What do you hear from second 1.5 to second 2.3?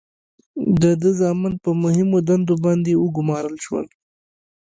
په مهمو